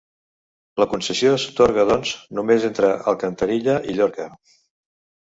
[0.83, 4.27] La concessió s'atorga, doncs, només entre Alcantarilla i Llorca.